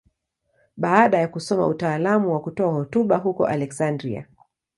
[0.77, 4.25] Baada ya kusoma utaalamu wa kutoa hotuba huko Aleksandria.